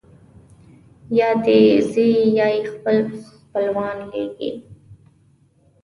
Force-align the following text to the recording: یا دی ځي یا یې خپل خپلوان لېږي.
یا 1.17 1.29
دی 1.43 1.59
ځي 1.91 2.07
یا 2.37 2.47
یې 2.53 2.61
خپل 2.73 2.97
خپلوان 3.33 3.97
لېږي. 4.11 4.51